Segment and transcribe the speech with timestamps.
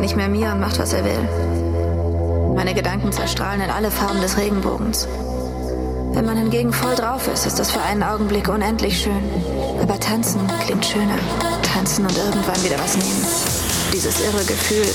[0.00, 2.54] gehört nicht mehr mir und macht, was er will.
[2.54, 5.06] Meine Gedanken zerstrahlen in alle Farben des Regenbogens.
[6.12, 9.22] Wenn man hingegen voll drauf ist, ist das für einen Augenblick unendlich schön.
[9.82, 11.18] Aber tanzen klingt schöner.
[11.62, 13.26] Tanzen und irgendwann wieder was nehmen.
[13.92, 14.86] Dieses irre Gefühl,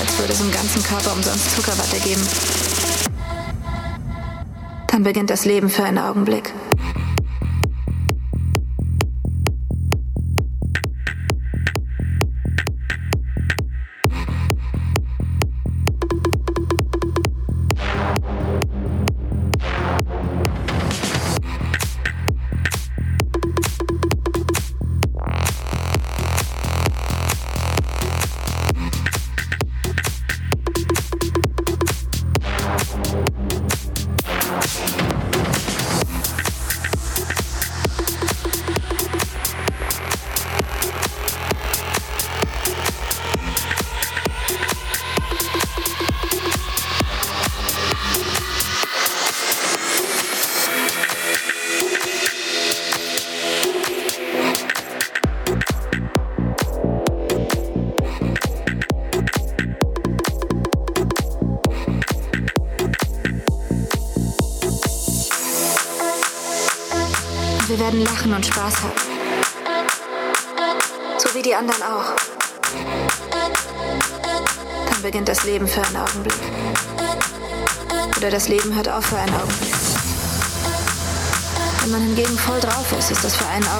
[0.00, 2.26] als würde es im ganzen Körper umsonst Zuckerwatte geben.
[4.88, 6.52] Dann beginnt das Leben für einen Augenblick.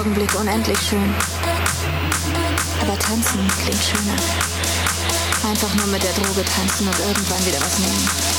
[0.01, 1.13] Augenblick unendlich schön.
[2.81, 4.15] Aber tanzen klingt schöner.
[5.47, 8.30] Einfach nur mit der Droge tanzen und irgendwann wieder was nehmen.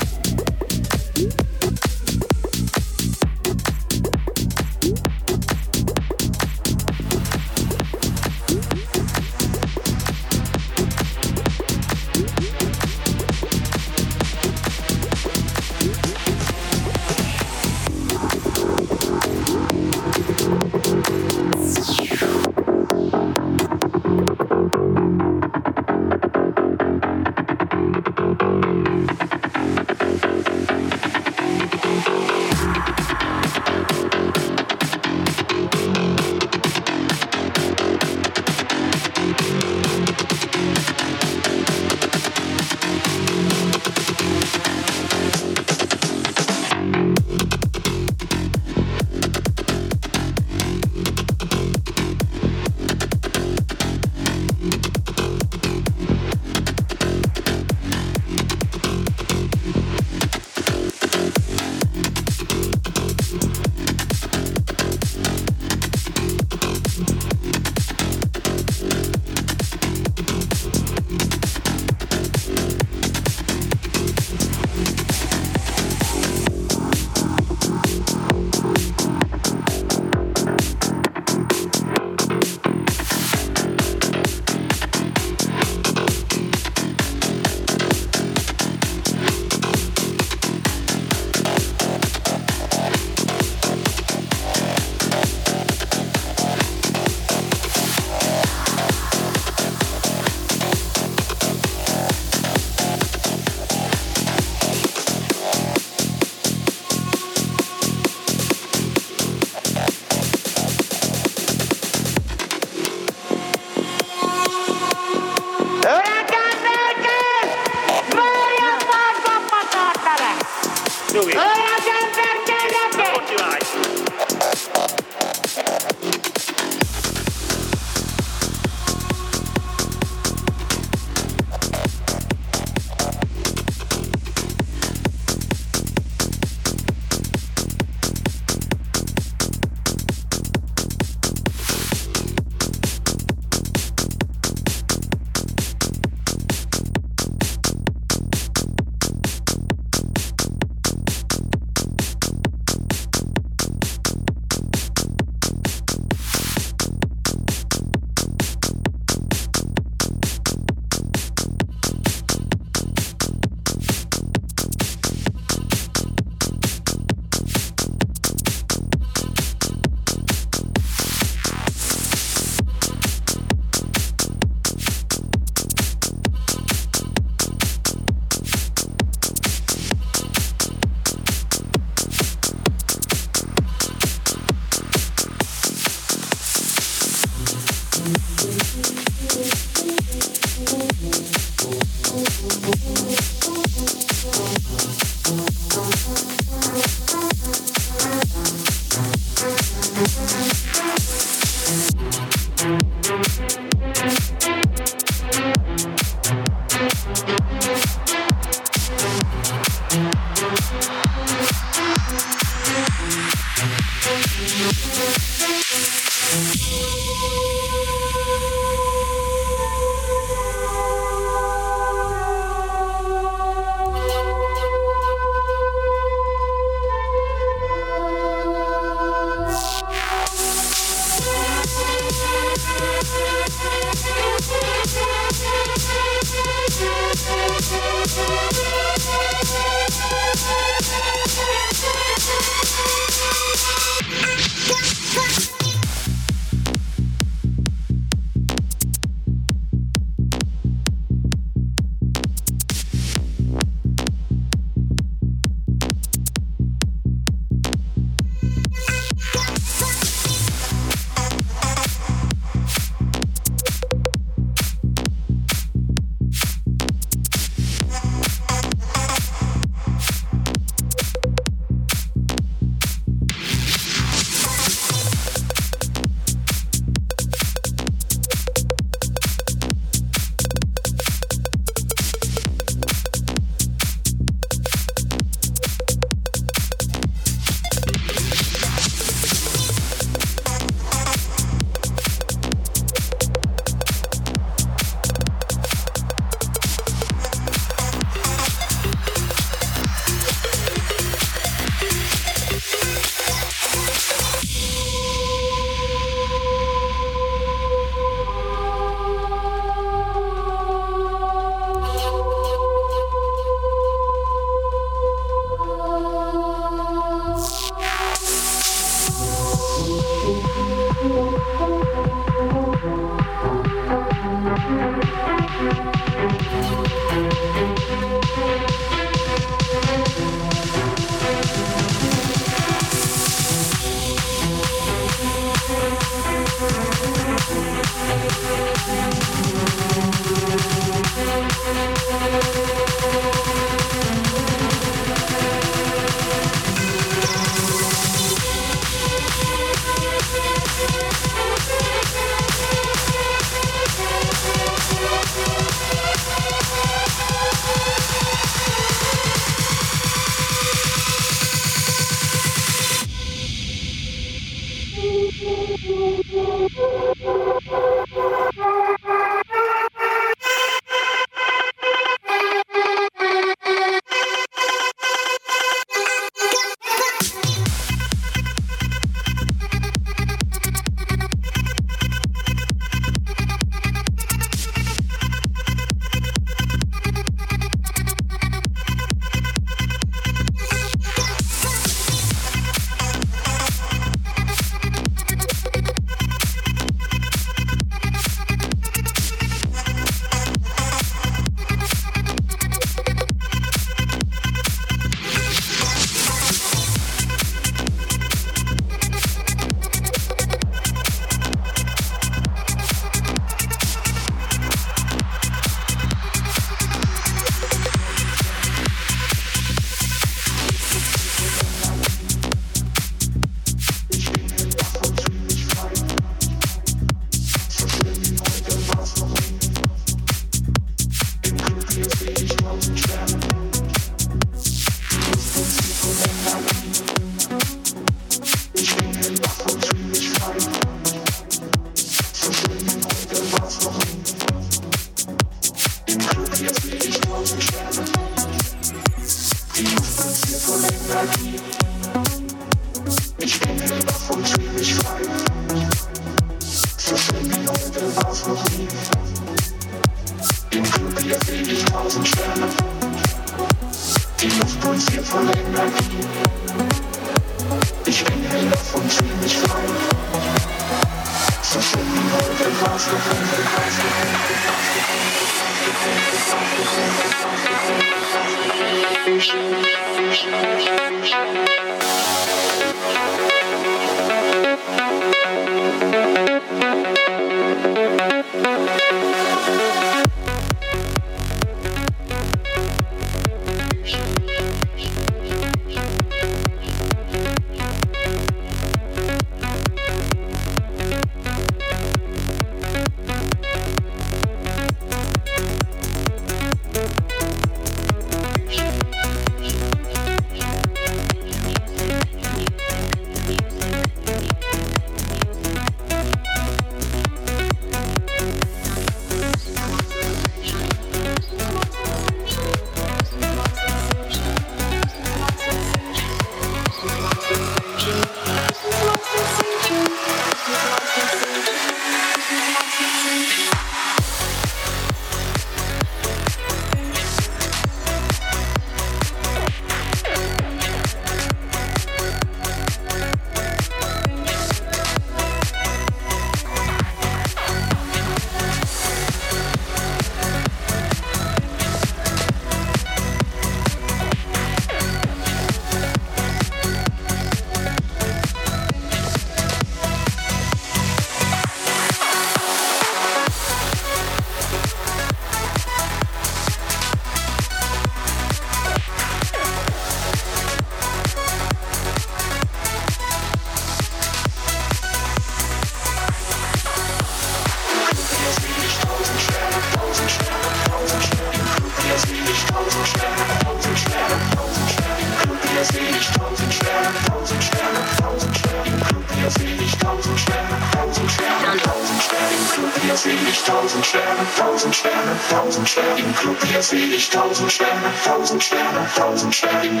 [599.18, 600.00] Tausend Sterne,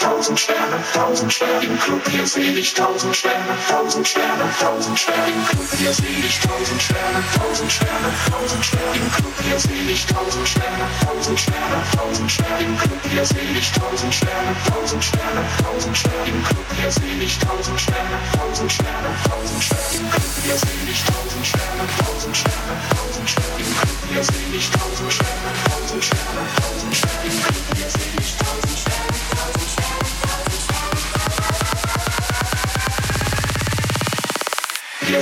[0.00, 5.28] tausend Sterne, tausend Sterne im Club, hier sehe ich tausend Sterne, tausend Sterne, tausend Sterne
[5.28, 9.90] im Club, hier sehe ich tausend Sterne, tausend Sterne, tausend Sterne im Club, hier sehe
[9.92, 15.04] ich tausend Sterne, tausend Sterne, tausend Sterne im Club, hier sehe ich tausend Sterne, tausend
[15.04, 20.10] Sterne, tausend Sterne im Club, hier sehe ich tausend Sterne, tausend Sterne, tausend Sterne im
[20.10, 26.04] Club, hier sehe ich tausend Sterne, tausend Sterne, tausend Sterne sehe ich tausend Sterne, tausend
[26.04, 27.30] Sterne, tausend Sterne
[27.88, 29.20] sehe ich tausend Sterne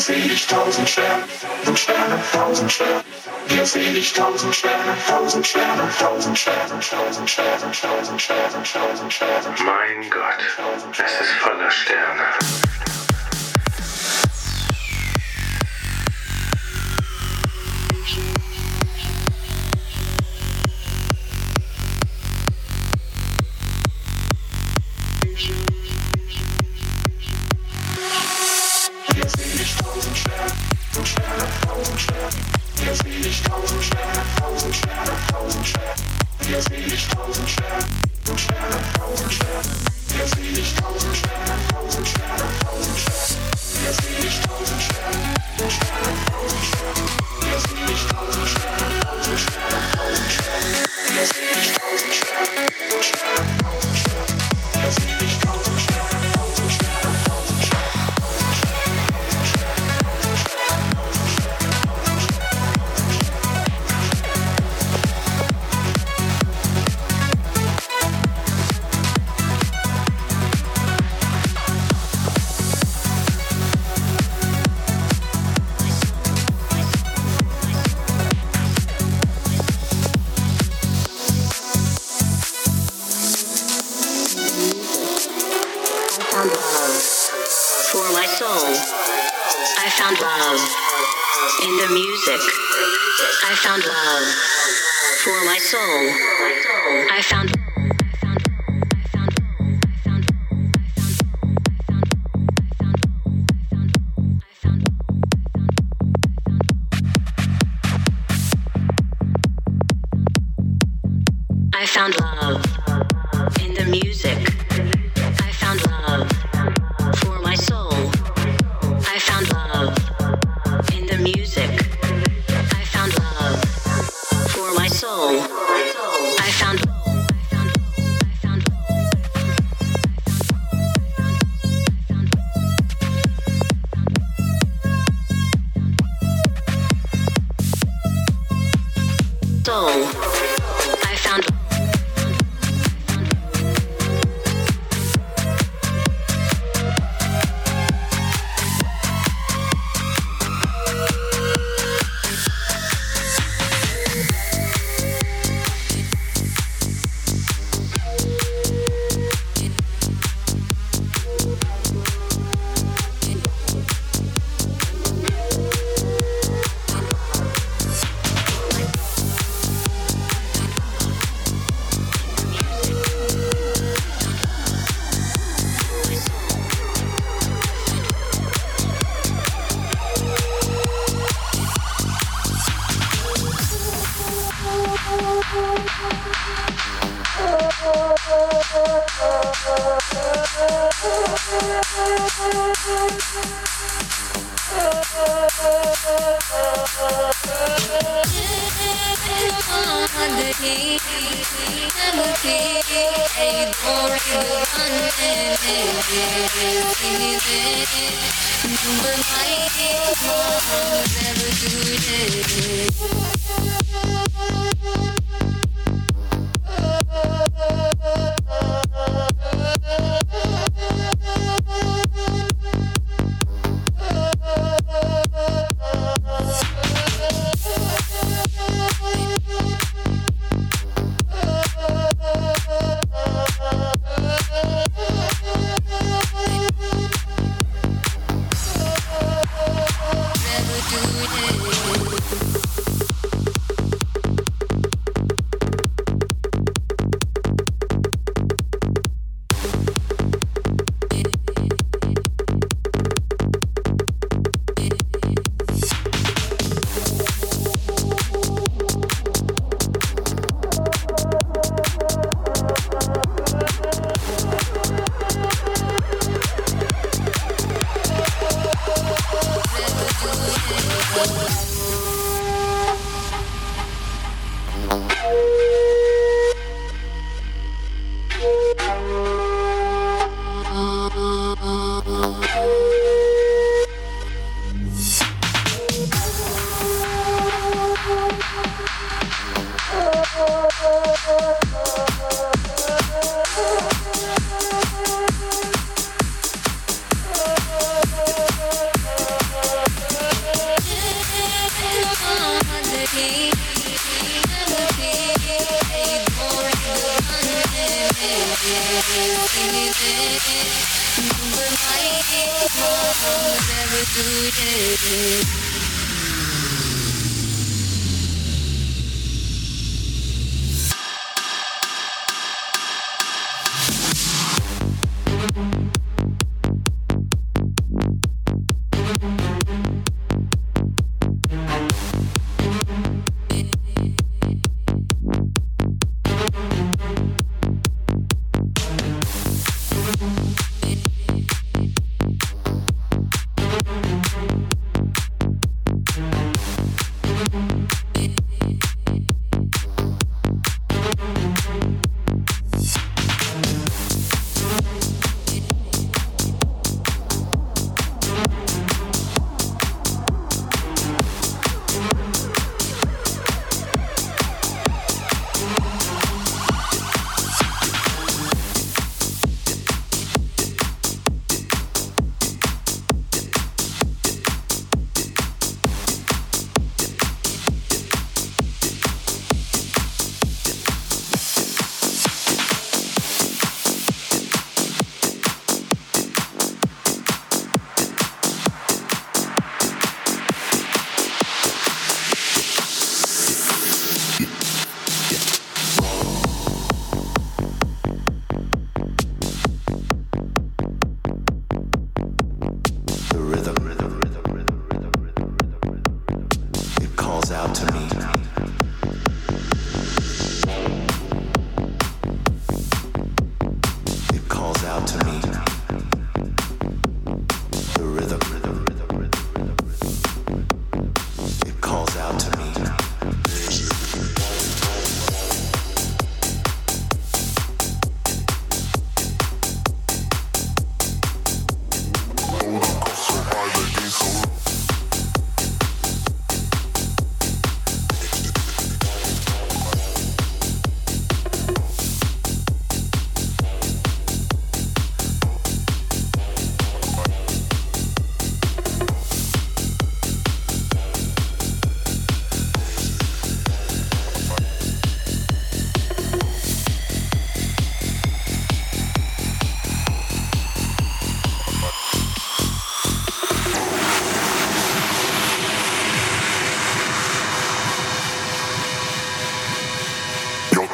[0.00, 3.04] sehe ich tausend Sterne, tausend Sterne, tausend Sterne.
[3.64, 9.54] Sehe ich tausend Sterne, tausend Sterne, tausend Sterne, tausend Sterne, tausend Sterne, tausend Sterne.
[9.64, 10.38] Mein Gott,
[10.92, 12.67] es ist voller Sterne.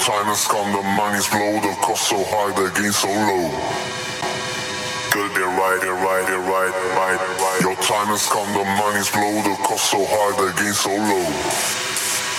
[0.04, 3.48] Time has come, the money's blow, the cost so high, the gain so low.
[5.08, 7.60] Good, they're right, they're right, they're right, right, right.
[7.62, 11.93] Your time has come, the money's blow, the cost so high, the gain so low.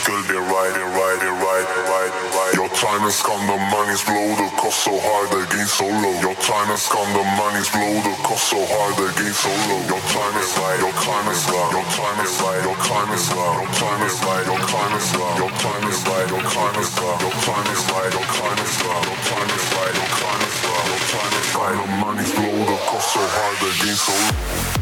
[0.05, 2.53] Good, they're right, they're right, right, right.
[2.53, 6.13] Your time has come, the money's blow, the cost so high, the gain so low.
[6.21, 9.81] Your time has come, the money's blow, the cost so high, the gain so low.
[9.89, 13.25] Your time is right, your time is right, your time is right, your time is
[13.33, 16.77] right, your time is right, your time is right, your time is right, your time
[16.77, 20.09] is right, your time is right, your time is right, your time is right, your
[20.21, 21.77] time is right, your time is right.
[21.81, 24.74] The money's blow, the cost so high, the gain so low.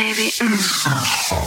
[0.00, 0.30] Baby.
[0.30, 1.39] Mm.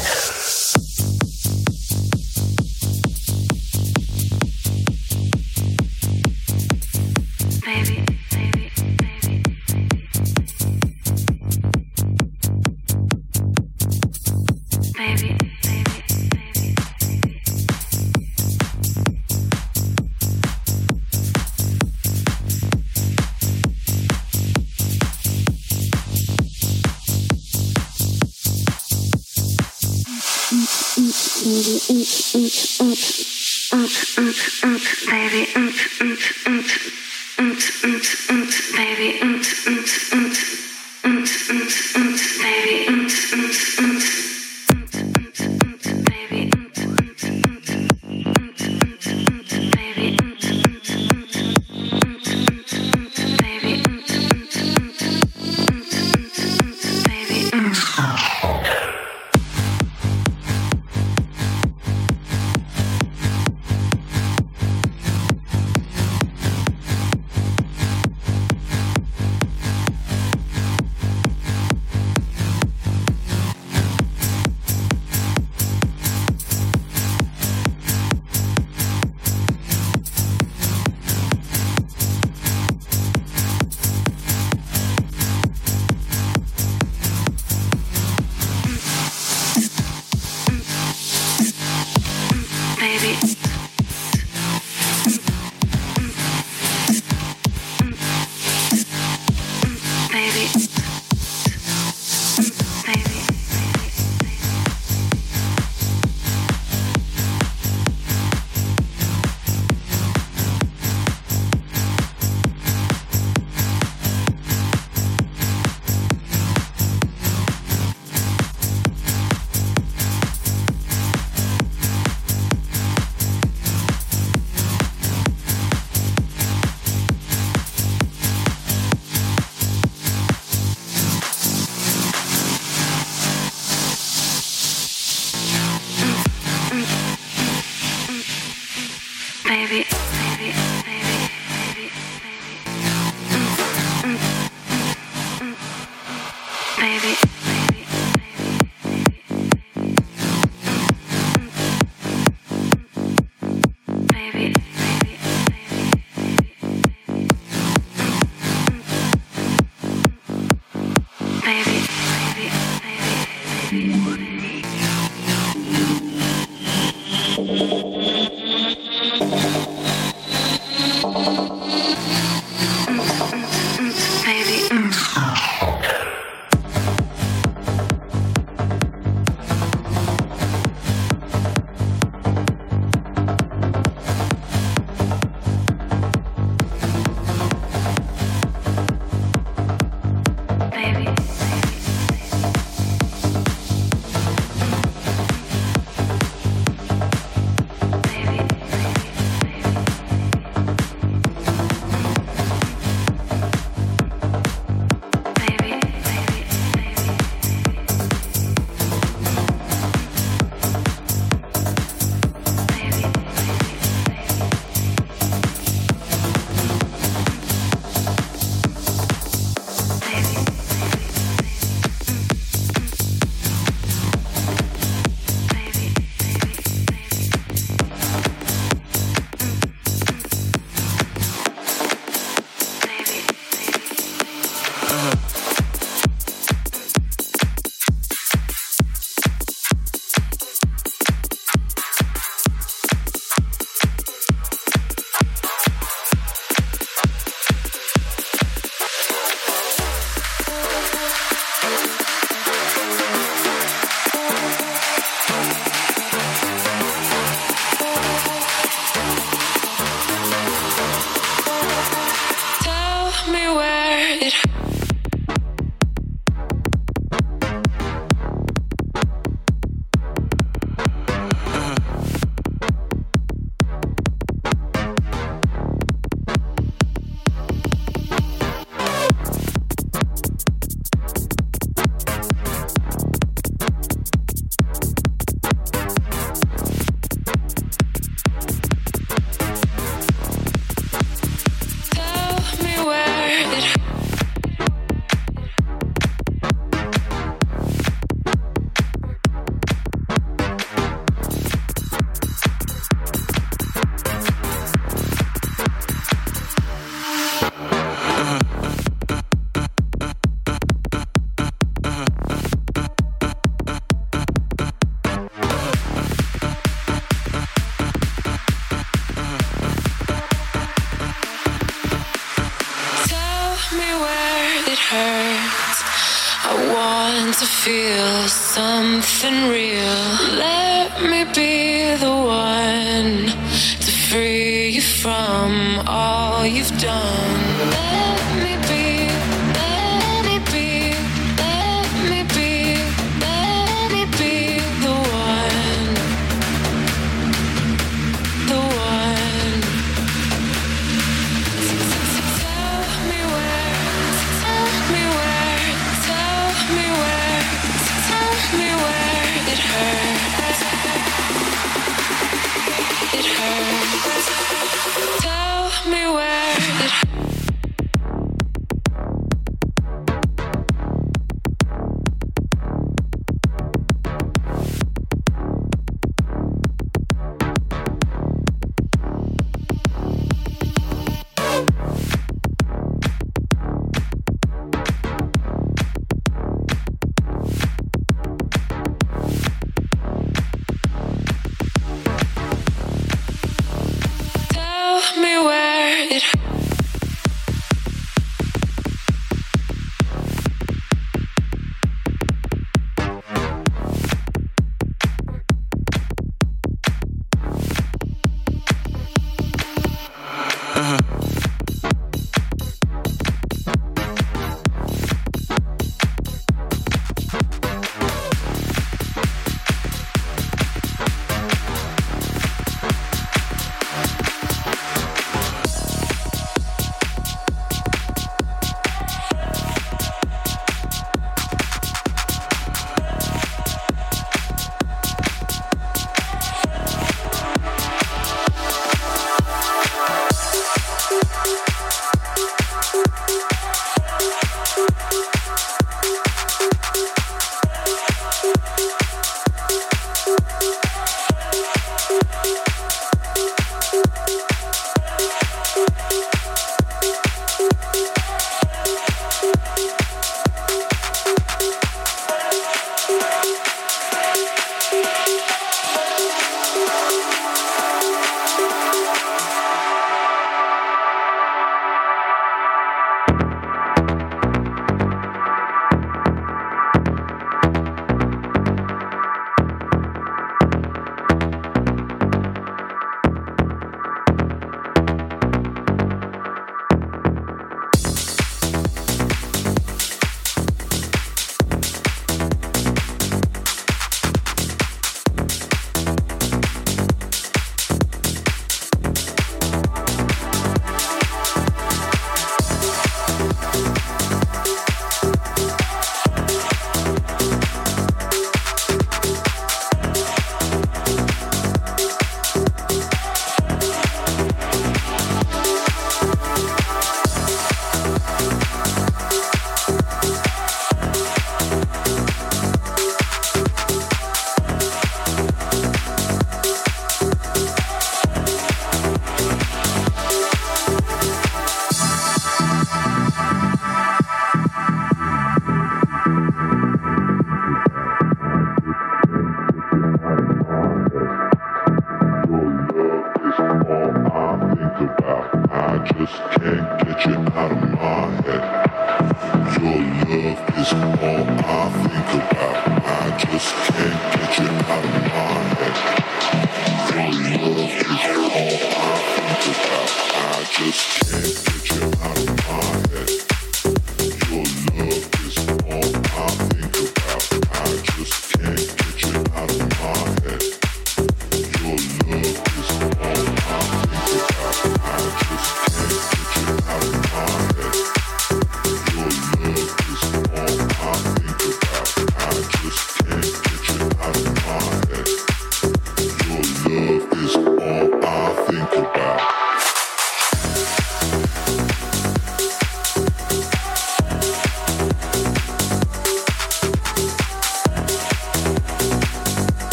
[327.63, 329.72] feel something real.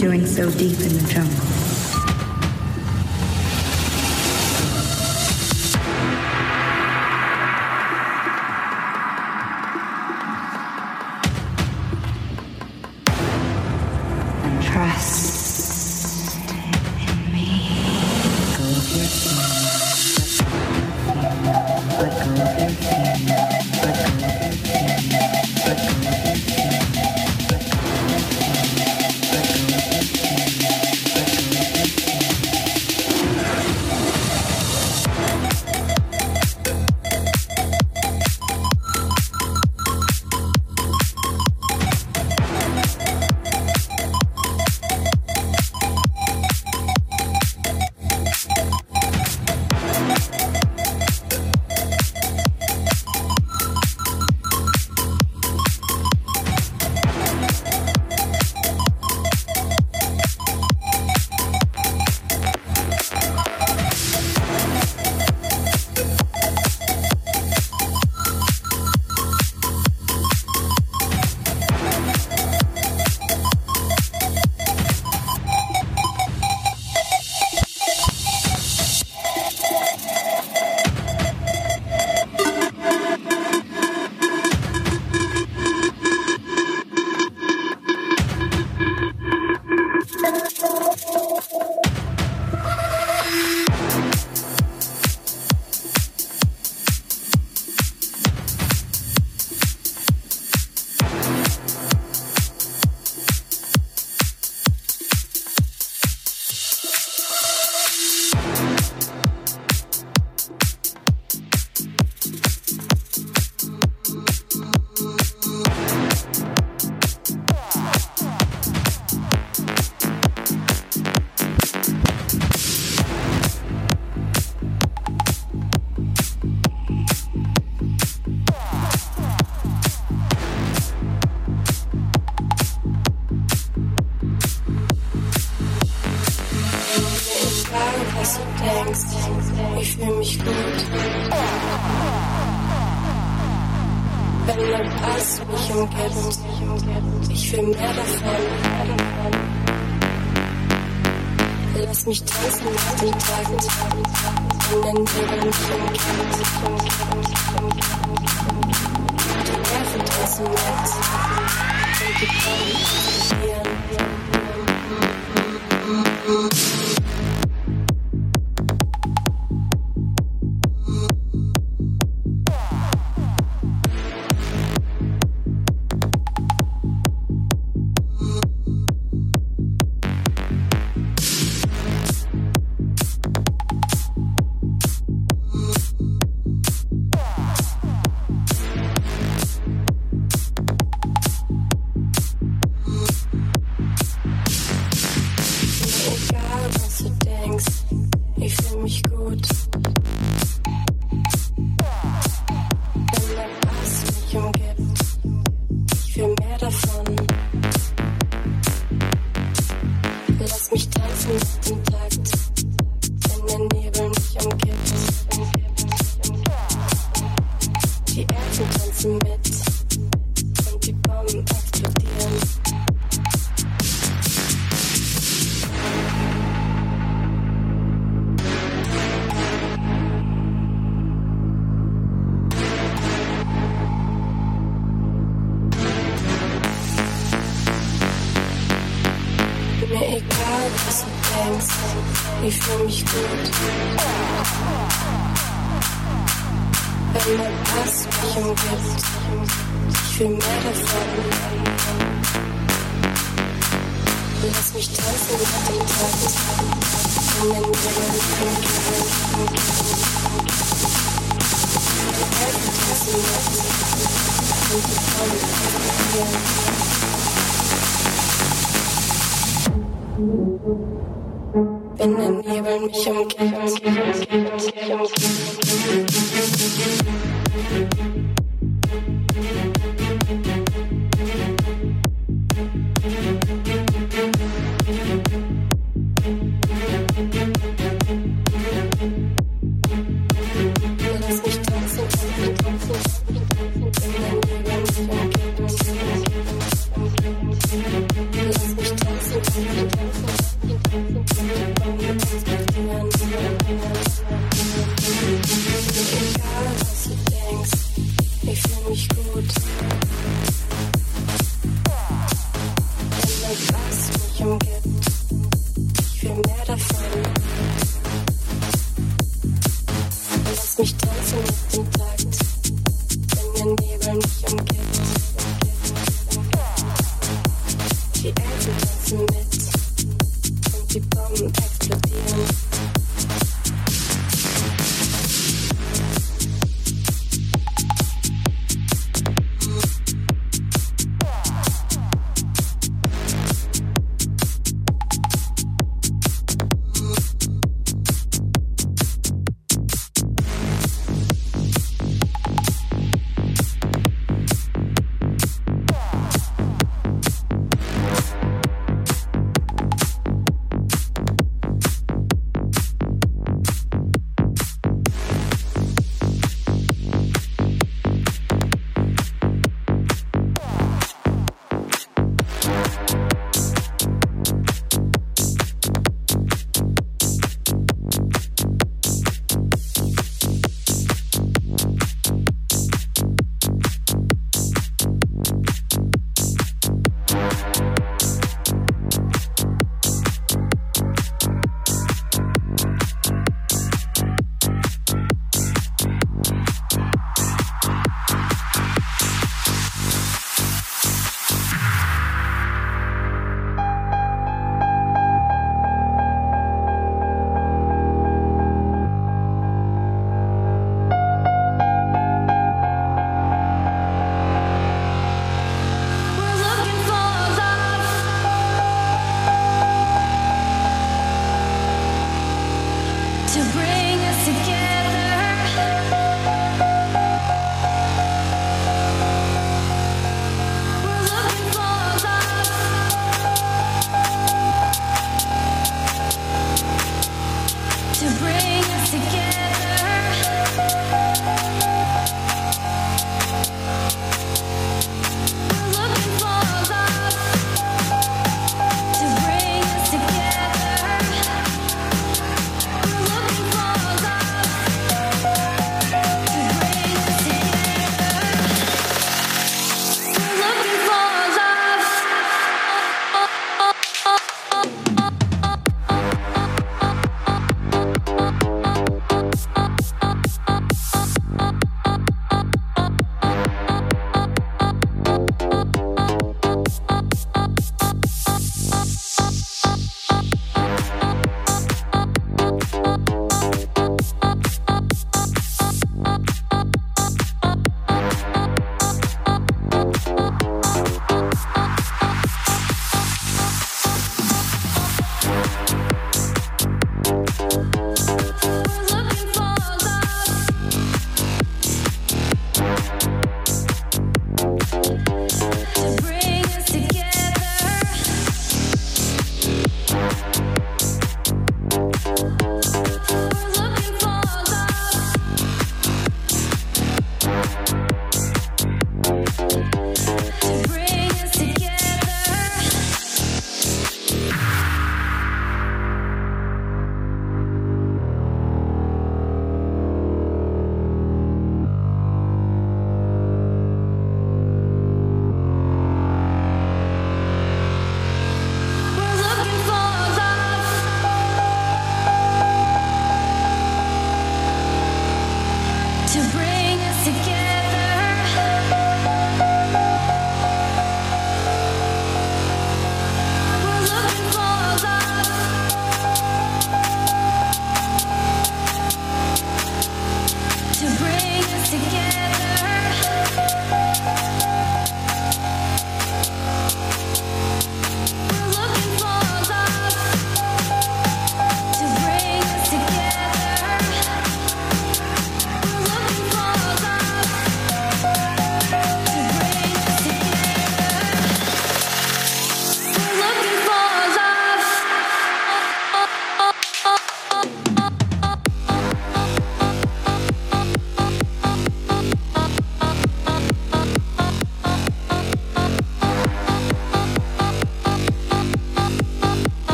[0.00, 1.49] So deep in the jungle.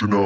[0.00, 0.25] You know.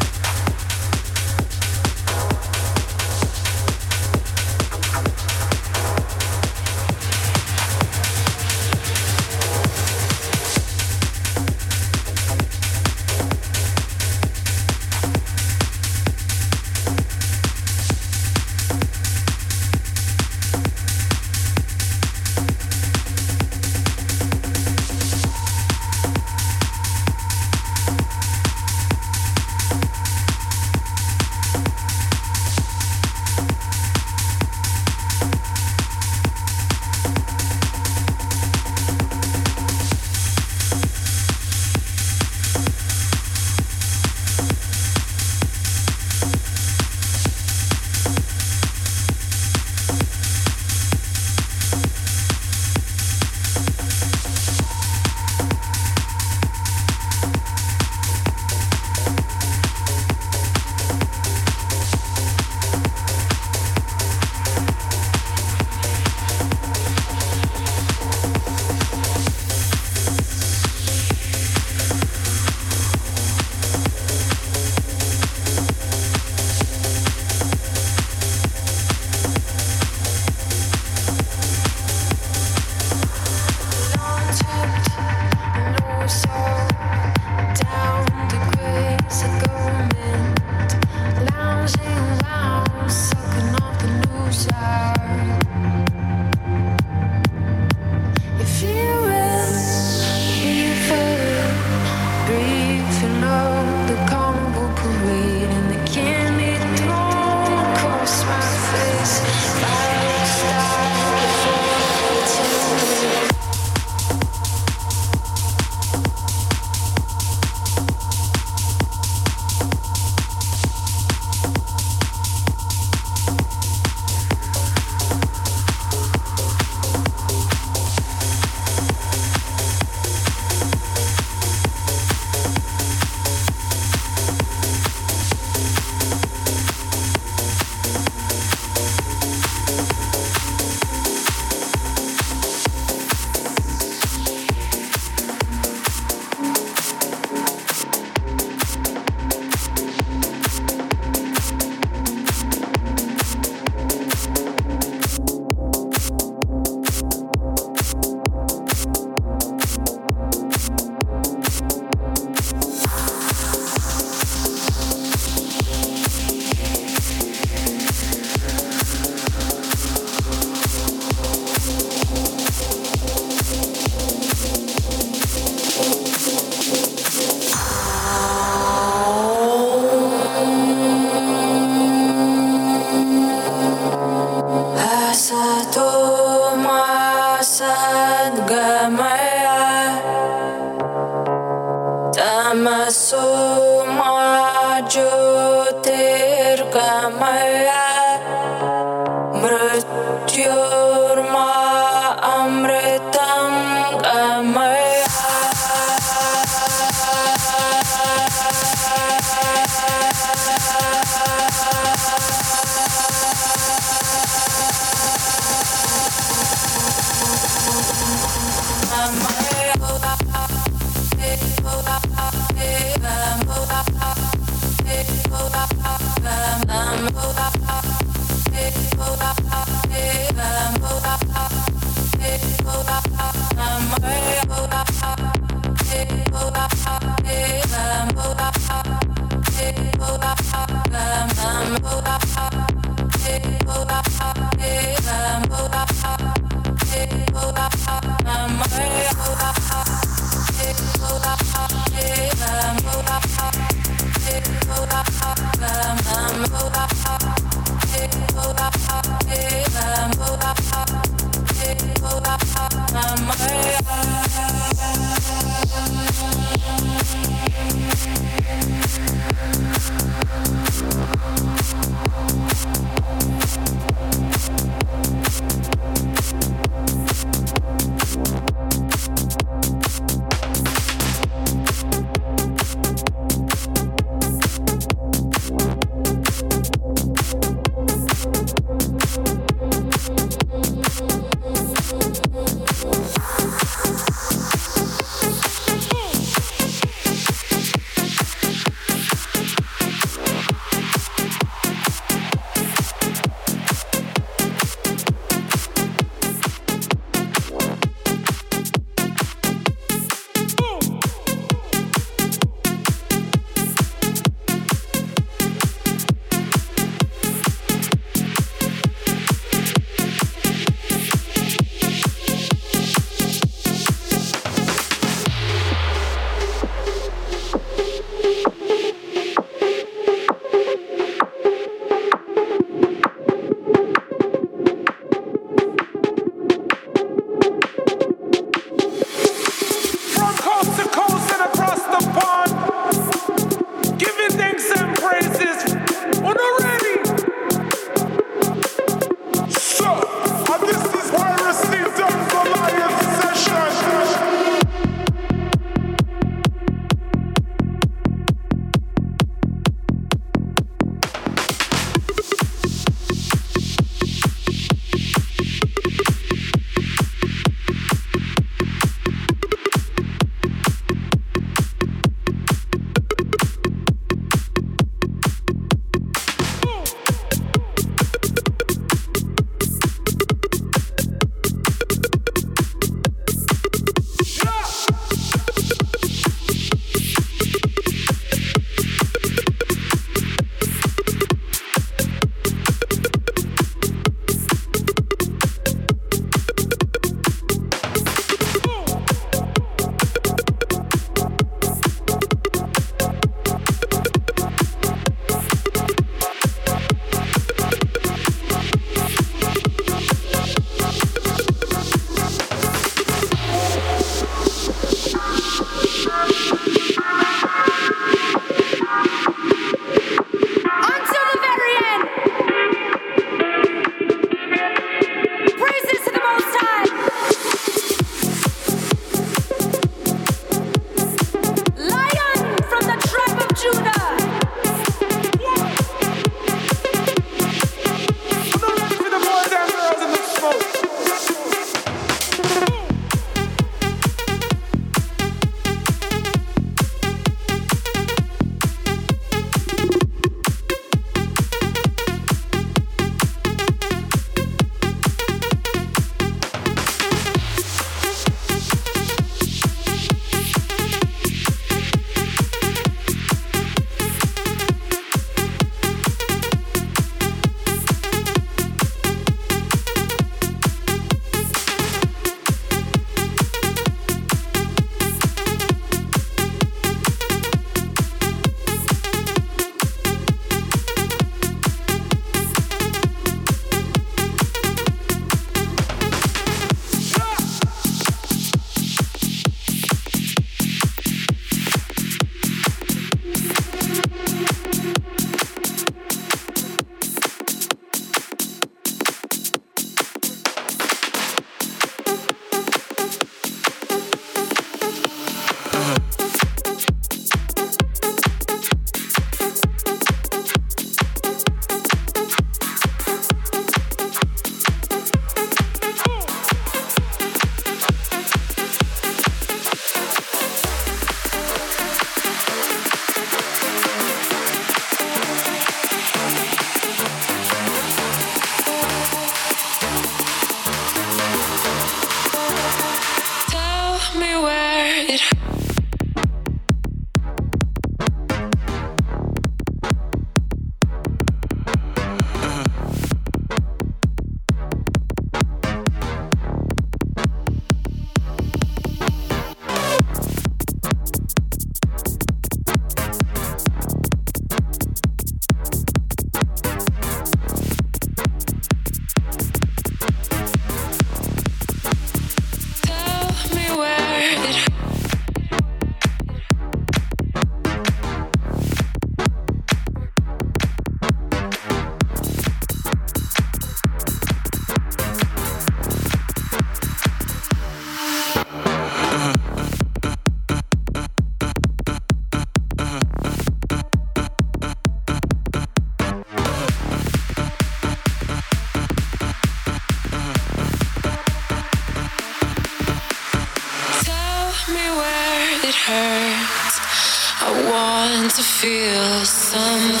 [598.61, 600.00] feel something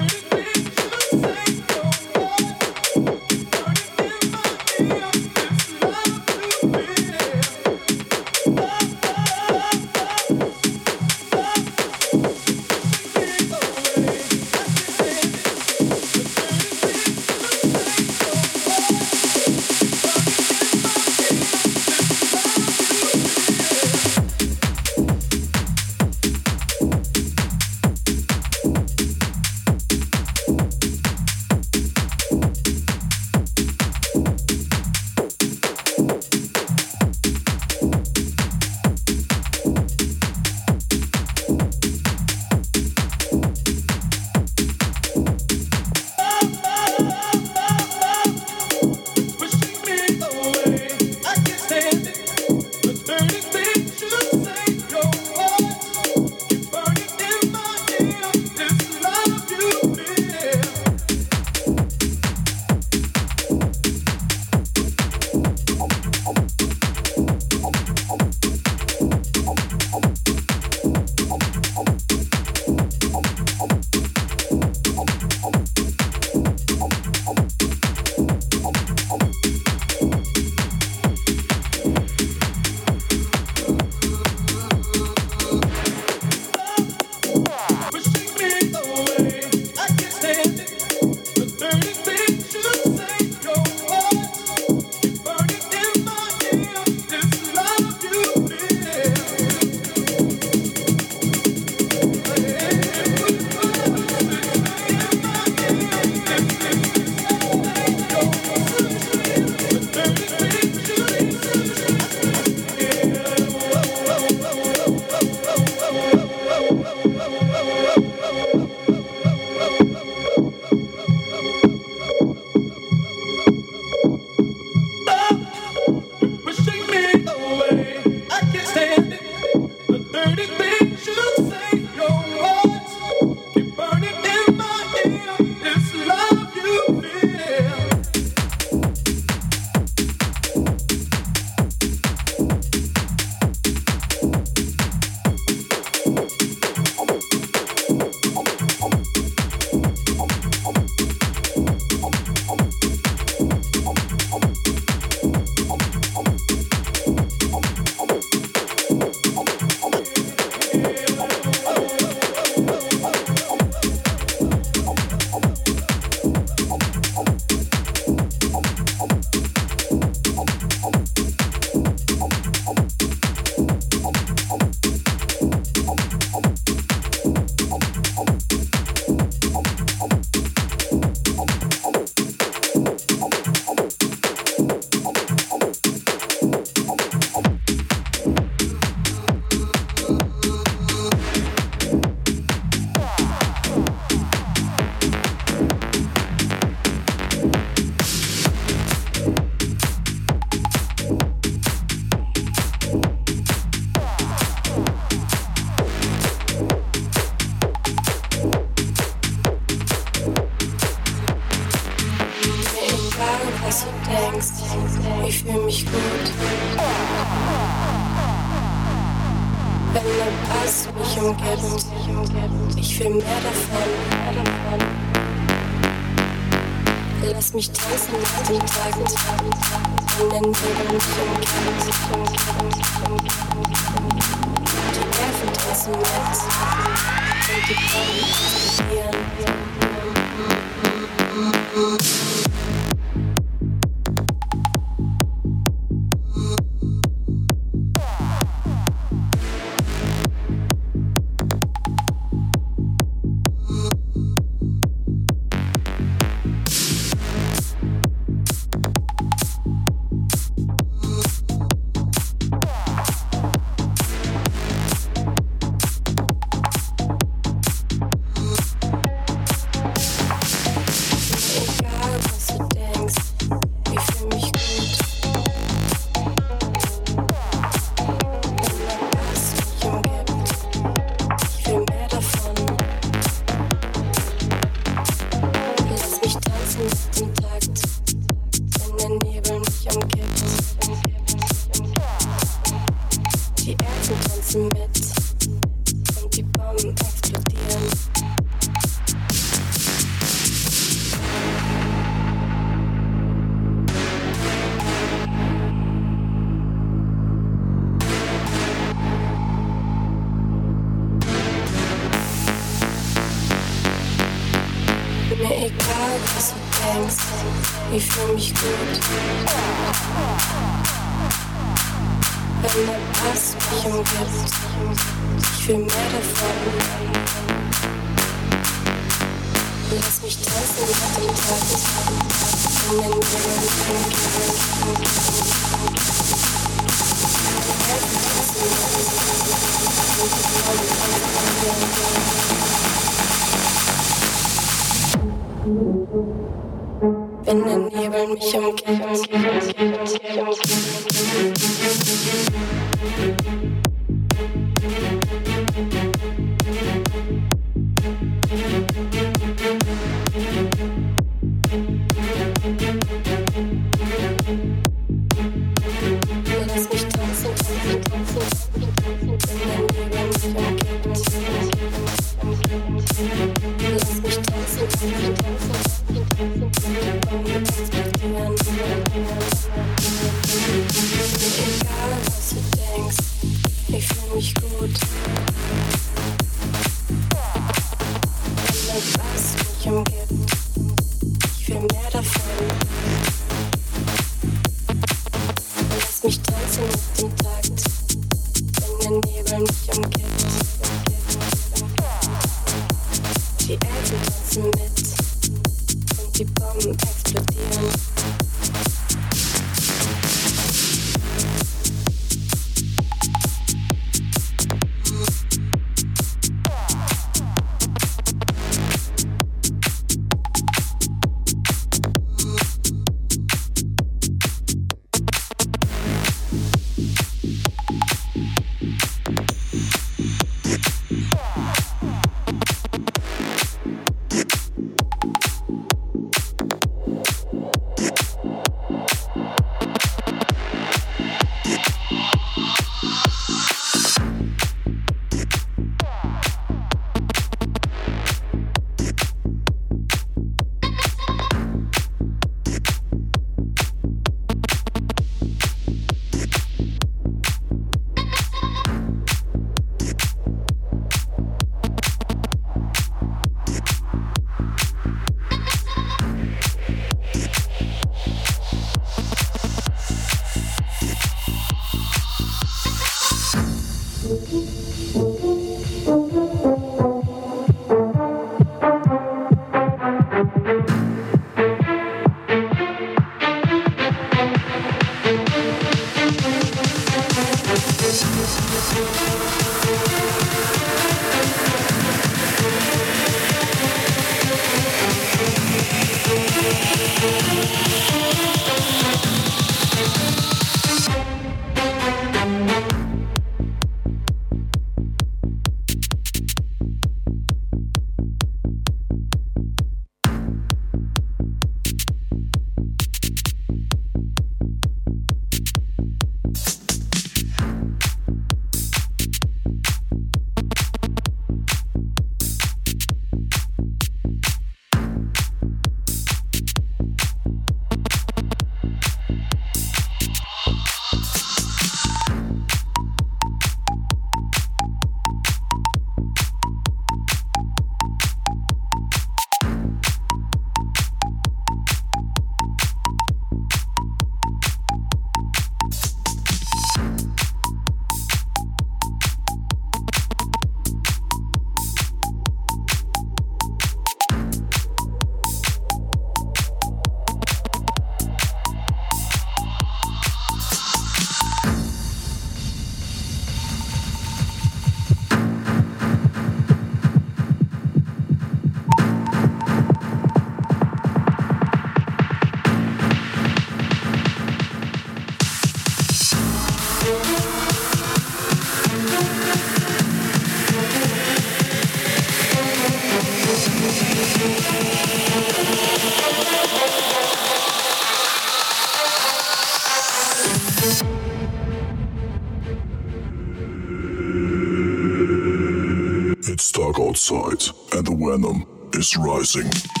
[599.53, 600.00] dancing.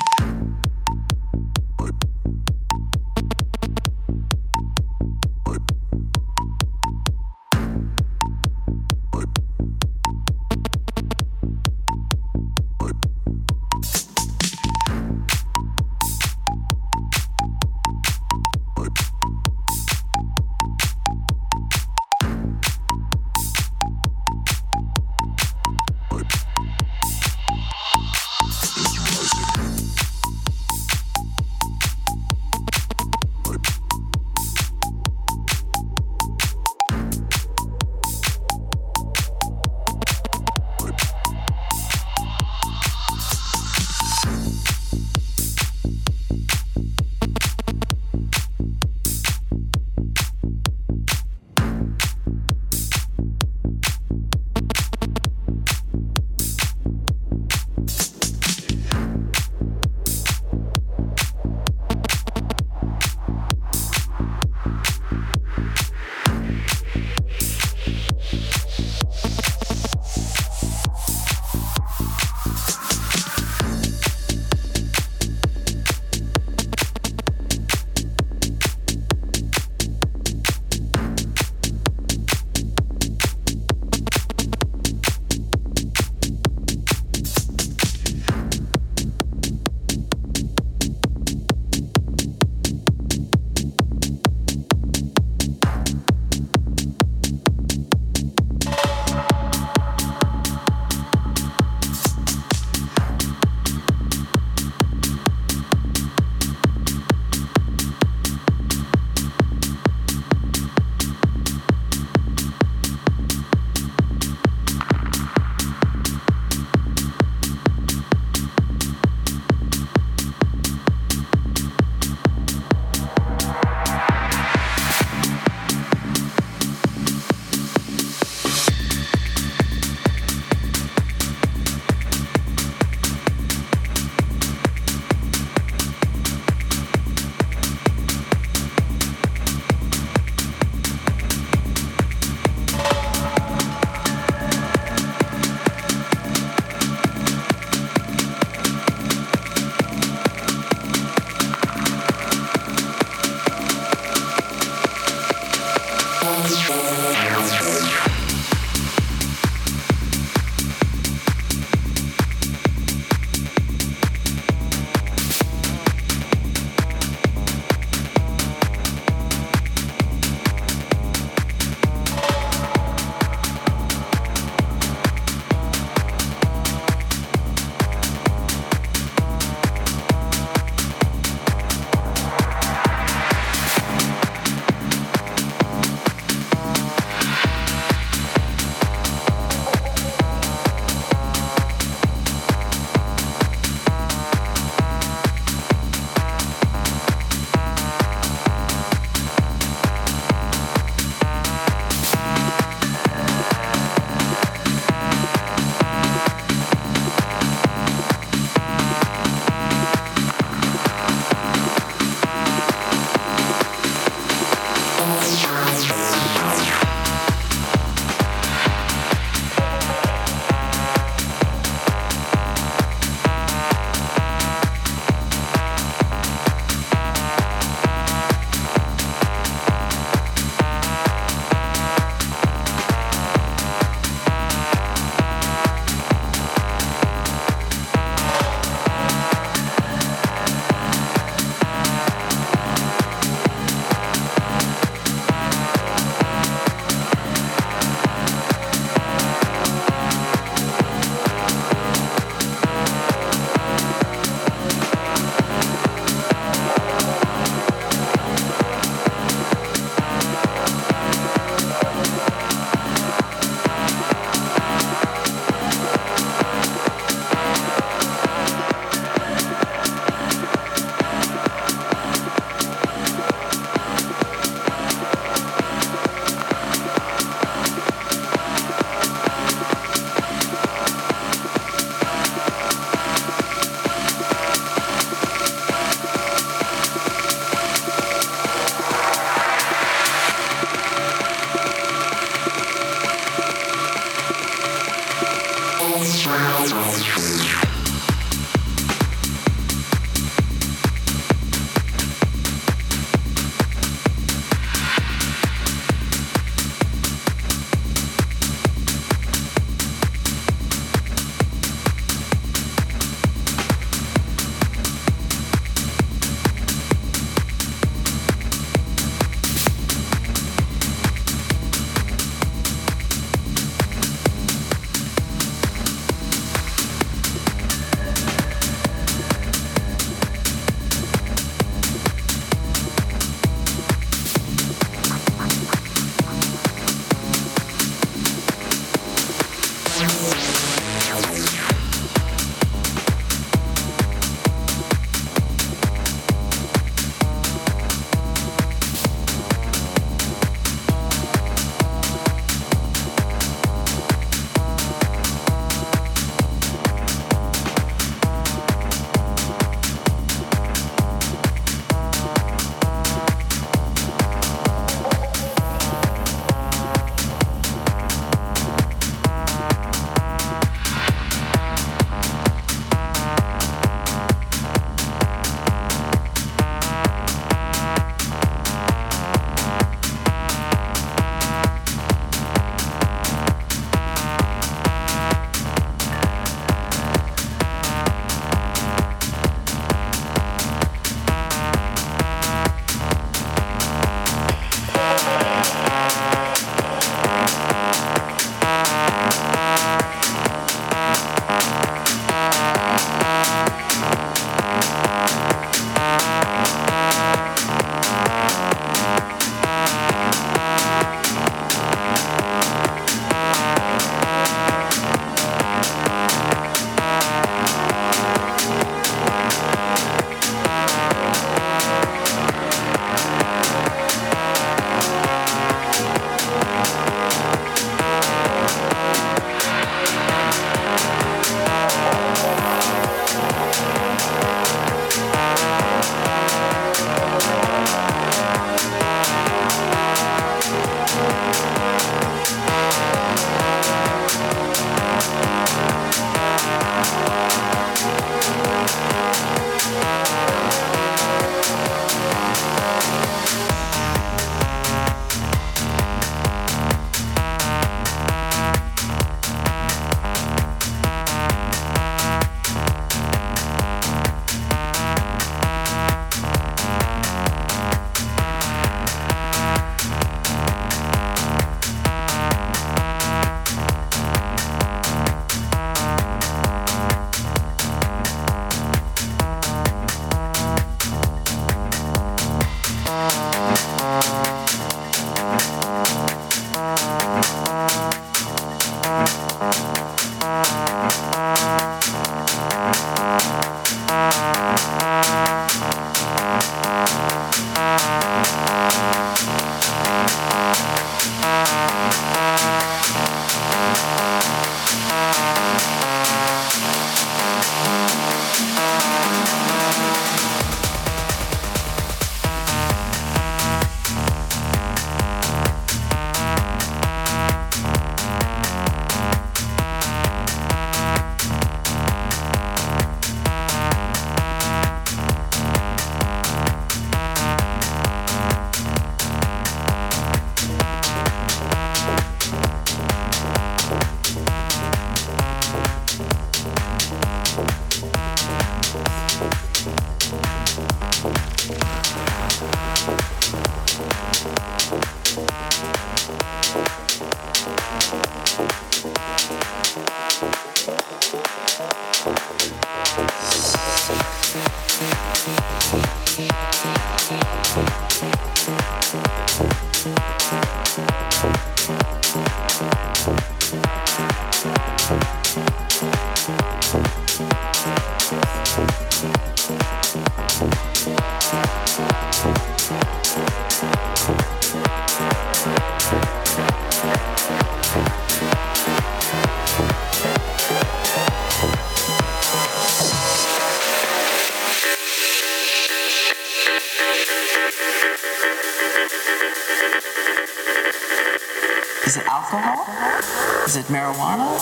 [593.71, 594.53] Is it marijuana?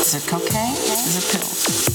[0.00, 0.72] Is it cocaine?
[0.72, 1.93] Is it pills?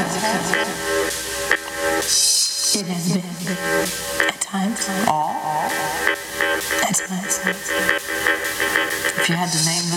[0.00, 0.06] It
[2.86, 3.22] has been
[4.28, 5.68] at times all
[6.80, 7.40] at times.
[9.18, 9.89] If you had to name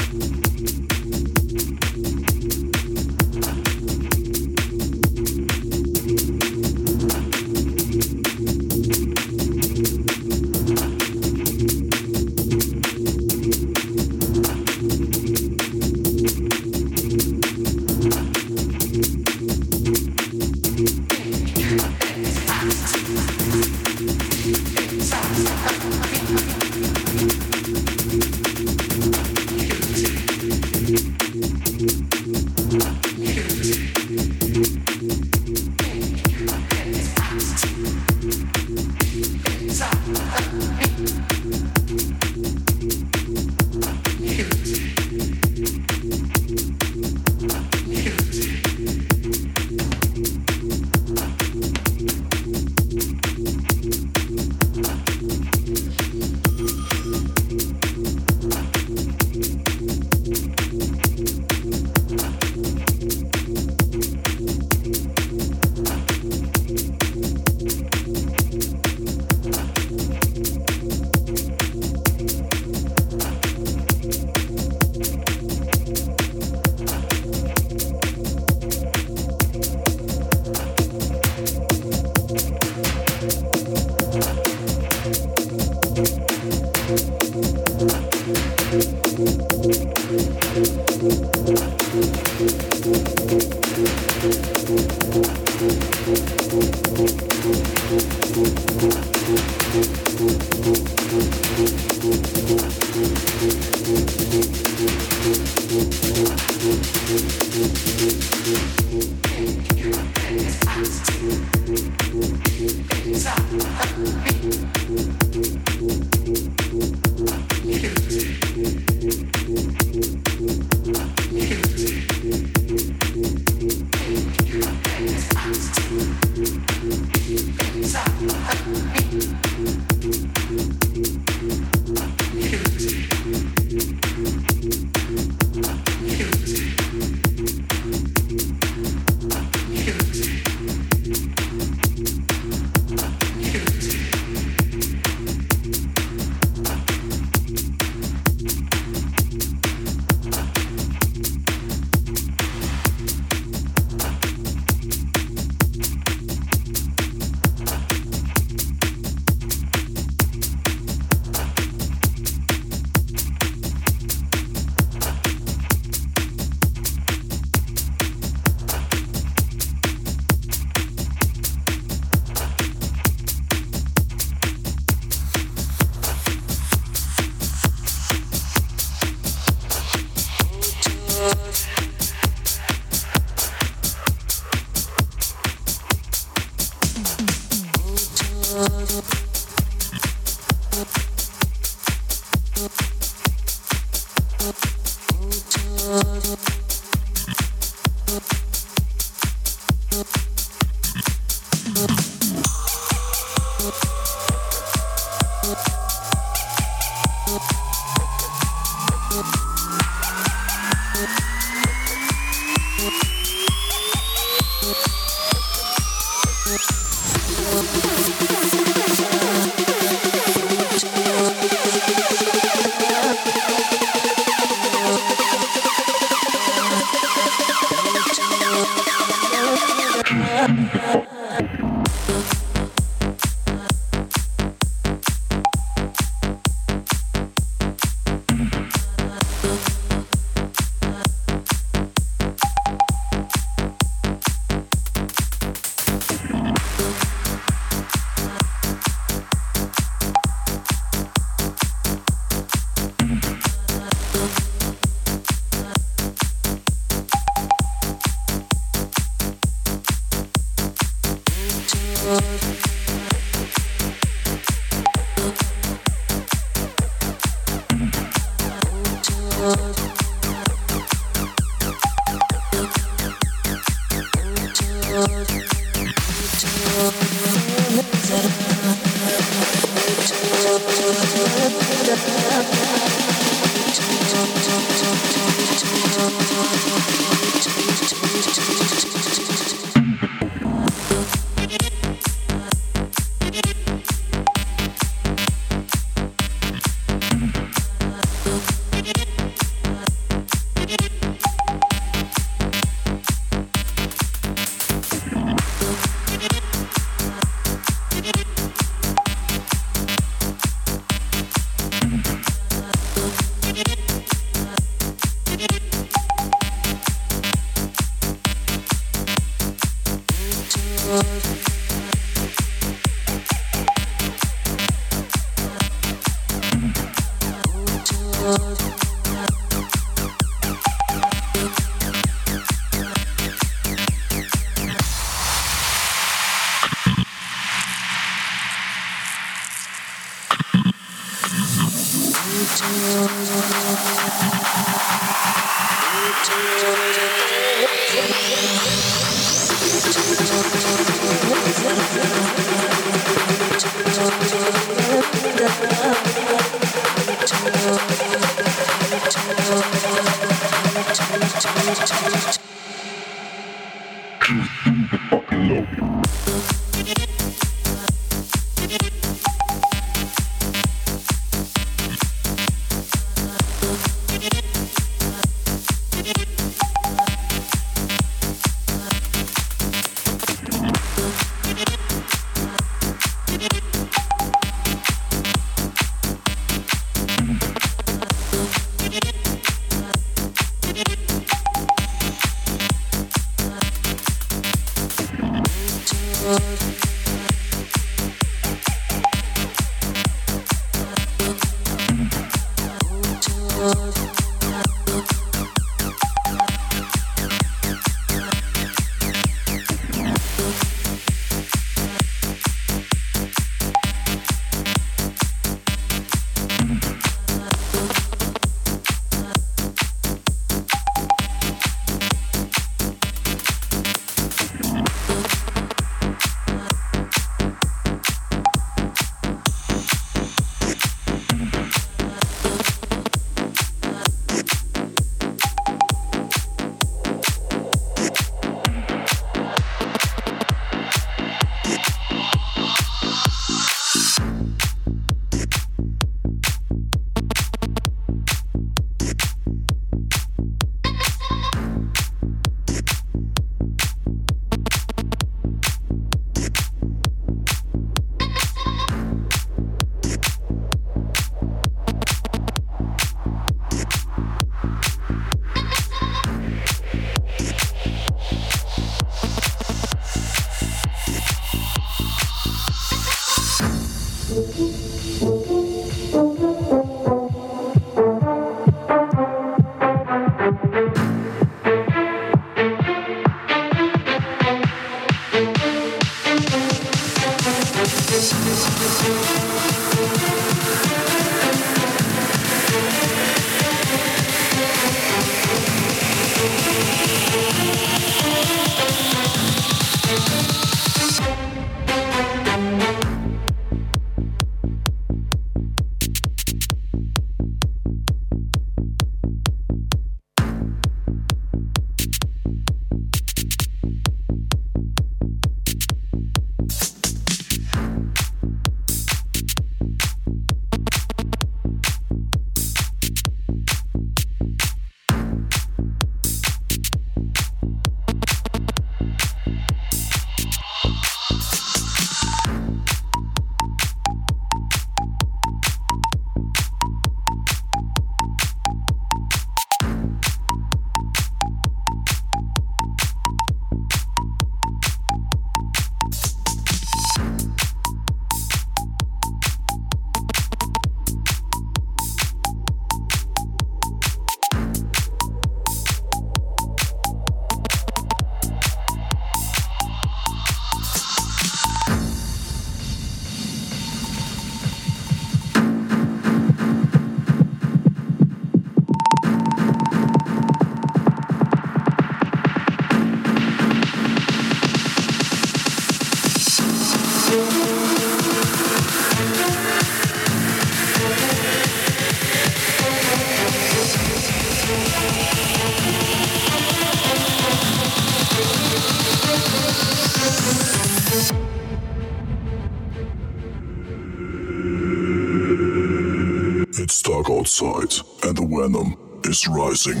[598.22, 600.00] and the venom is rising.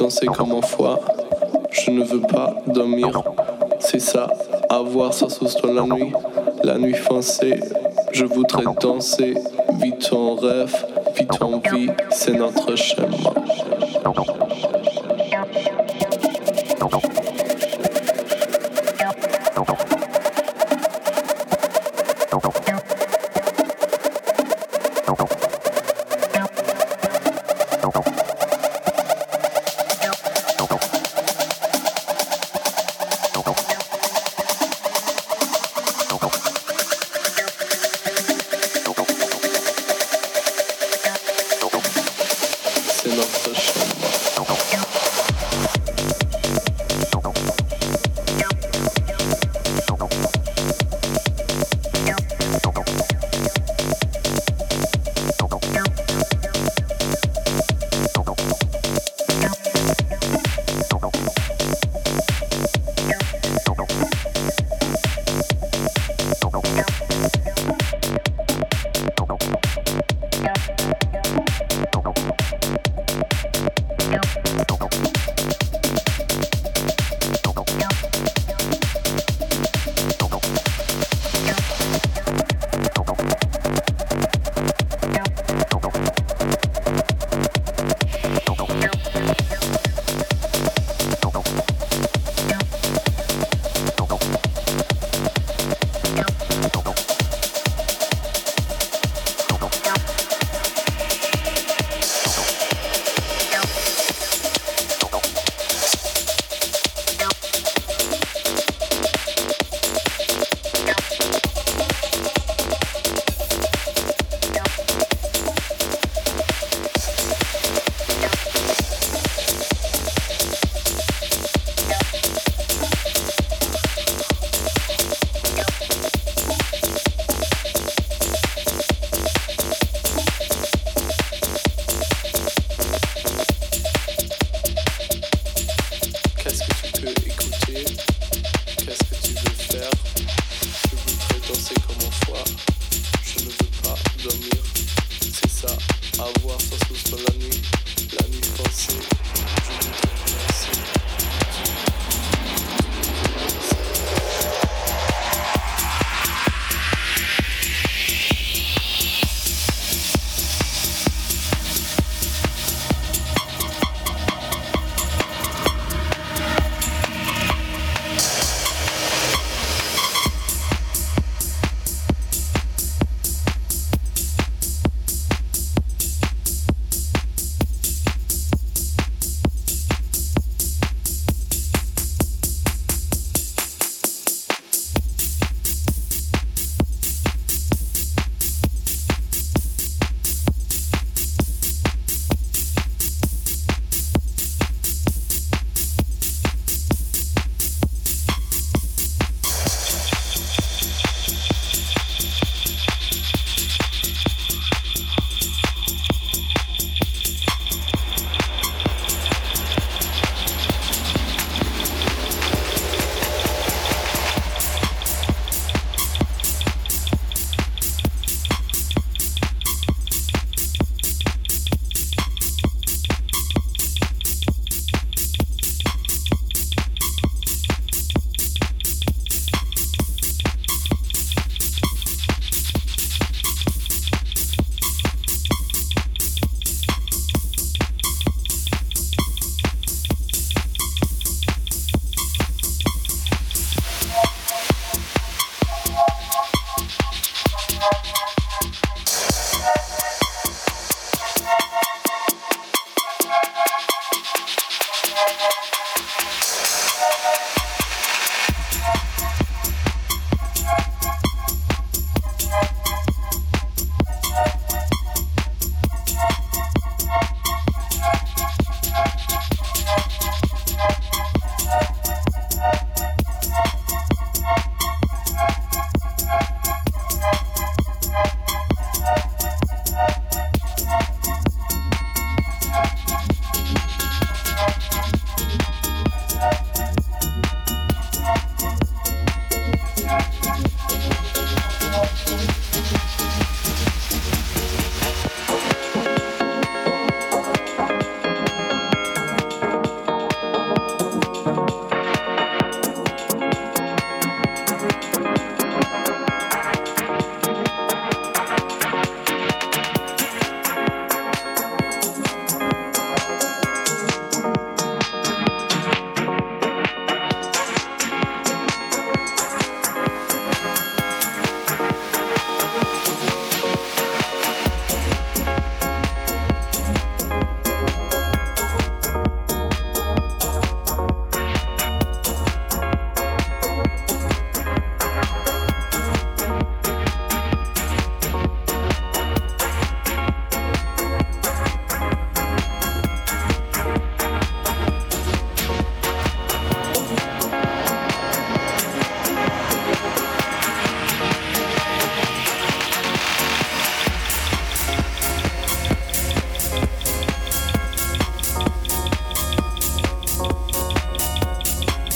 [0.00, 0.98] Danser comme en foi.
[1.70, 3.22] Je ne veux pas dormir.
[3.80, 4.28] C'est ça,
[4.70, 6.12] avoir sa sauce dans la nuit.
[6.64, 7.60] La nuit foncée,
[8.10, 9.34] je voudrais danser.
[9.74, 10.74] Vite en rêve,
[11.16, 13.39] vite en vie, c'est notre schéma.